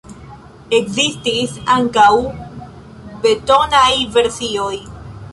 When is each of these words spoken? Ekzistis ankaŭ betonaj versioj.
Ekzistis 0.75 1.51
ankaŭ 1.73 2.07
betonaj 3.25 3.91
versioj. 4.17 4.73